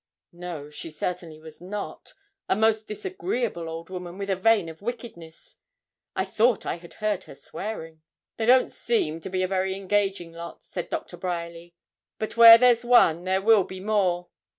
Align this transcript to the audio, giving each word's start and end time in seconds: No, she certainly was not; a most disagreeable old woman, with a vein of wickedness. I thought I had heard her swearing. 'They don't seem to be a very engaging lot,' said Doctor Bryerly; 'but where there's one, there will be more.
No, 0.33 0.71
she 0.71 0.89
certainly 0.89 1.39
was 1.39 1.61
not; 1.61 2.15
a 2.49 2.55
most 2.55 2.87
disagreeable 2.87 3.69
old 3.69 3.91
woman, 3.91 4.17
with 4.17 4.31
a 4.31 4.35
vein 4.35 4.67
of 4.67 4.81
wickedness. 4.81 5.57
I 6.15 6.25
thought 6.25 6.65
I 6.65 6.77
had 6.77 6.93
heard 6.95 7.25
her 7.25 7.35
swearing. 7.35 8.01
'They 8.37 8.47
don't 8.47 8.71
seem 8.71 9.19
to 9.19 9.29
be 9.29 9.43
a 9.43 9.47
very 9.47 9.75
engaging 9.75 10.31
lot,' 10.31 10.63
said 10.63 10.89
Doctor 10.89 11.17
Bryerly; 11.17 11.75
'but 12.17 12.35
where 12.35 12.57
there's 12.57 12.83
one, 12.83 13.25
there 13.25 13.43
will 13.43 13.63
be 13.63 13.79
more. 13.79 14.29